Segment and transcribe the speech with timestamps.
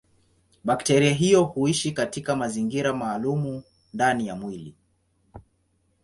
[0.63, 3.63] Bakteria hiyo huishi katika mazingira maalumu
[3.93, 4.75] ndani ya mwili.